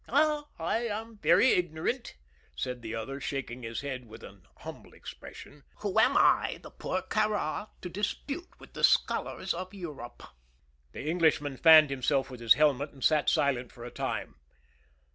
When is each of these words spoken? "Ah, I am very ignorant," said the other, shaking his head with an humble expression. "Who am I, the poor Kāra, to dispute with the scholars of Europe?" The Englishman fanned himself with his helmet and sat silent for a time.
"Ah, 0.09 0.45
I 0.57 0.87
am 0.87 1.19
very 1.19 1.49
ignorant," 1.51 2.15
said 2.55 2.81
the 2.81 2.95
other, 2.95 3.21
shaking 3.21 3.61
his 3.61 3.81
head 3.81 4.07
with 4.07 4.23
an 4.23 4.47
humble 4.57 4.93
expression. 4.93 5.63
"Who 5.81 5.99
am 5.99 6.17
I, 6.17 6.59
the 6.63 6.71
poor 6.71 7.03
Kāra, 7.03 7.67
to 7.81 7.87
dispute 7.87 8.59
with 8.59 8.73
the 8.73 8.83
scholars 8.83 9.53
of 9.53 9.75
Europe?" 9.75 10.23
The 10.93 11.07
Englishman 11.07 11.55
fanned 11.55 11.91
himself 11.91 12.31
with 12.31 12.39
his 12.39 12.55
helmet 12.55 12.89
and 12.89 13.03
sat 13.03 13.29
silent 13.29 13.71
for 13.71 13.83
a 13.85 13.91
time. 13.91 14.37